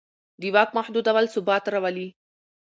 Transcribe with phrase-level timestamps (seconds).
[0.41, 2.07] د واک محدودول ثبات راولي